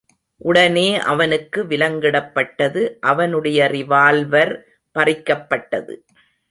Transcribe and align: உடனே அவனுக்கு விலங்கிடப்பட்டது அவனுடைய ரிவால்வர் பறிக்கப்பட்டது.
உடனே 0.37 0.99
அவனுக்கு 0.99 1.63
விலங்கிடப்பட்டது 1.63 2.97
அவனுடைய 3.01 3.67
ரிவால்வர் 3.71 4.53
பறிக்கப்பட்டது. 4.99 5.95